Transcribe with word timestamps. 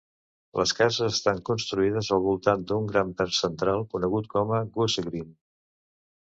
Les 0.59 0.71
cases 0.77 1.11
estan 1.17 1.41
construïdes 1.49 2.09
al 2.17 2.23
voltant 2.23 2.63
d'un 2.71 2.87
gran 2.93 3.13
verd 3.21 3.37
central, 3.41 3.85
conegut 3.93 4.31
com 4.33 4.55
a 4.57 4.63
Goosegreen. 4.79 5.31